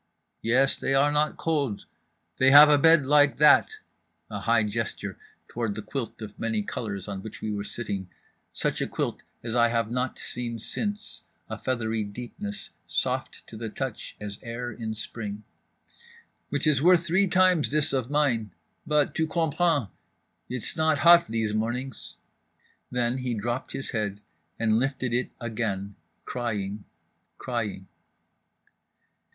"Yes—they 0.41 0.95
are 0.95 1.11
not 1.11 1.37
cold; 1.37 1.85
they 2.37 2.49
have 2.49 2.69
a 2.69 2.79
bed 2.79 3.05
like 3.05 3.37
that" 3.37 3.77
(a 4.31 4.39
high 4.39 4.63
gesture 4.63 5.15
toward 5.47 5.75
the 5.75 5.83
quilt 5.83 6.23
of 6.23 6.39
many 6.39 6.63
colours 6.63 7.07
on 7.07 7.21
which 7.21 7.39
we 7.39 7.51
were 7.51 7.63
sitting, 7.63 8.09
such 8.51 8.81
a 8.81 8.87
quilt 8.87 9.21
as 9.43 9.53
I 9.55 9.67
have 9.67 9.91
not 9.91 10.17
seen 10.17 10.57
since; 10.57 11.21
a 11.51 11.55
feathery 11.59 12.03
deepness 12.03 12.71
soft 12.87 13.45
to 13.45 13.55
the 13.55 13.69
touch 13.69 14.15
as 14.19 14.39
air 14.41 14.71
in 14.71 14.95
Spring), 14.95 15.43
"which 16.49 16.65
is 16.65 16.81
worth 16.81 17.05
three 17.05 17.27
times 17.27 17.69
this 17.69 17.93
of 17.93 18.09
mine—but 18.09 19.13
tu 19.13 19.27
comprends, 19.27 19.89
it's 20.49 20.75
not 20.75 20.97
hot 20.97 21.27
these 21.27 21.53
mornings"—then 21.53 23.19
he 23.19 23.35
dropped 23.35 23.73
his 23.73 23.91
head, 23.91 24.19
and 24.57 24.79
lifted 24.79 25.13
it 25.13 25.29
again, 25.39 25.93
crying, 26.25 26.85
crying. 27.37 27.85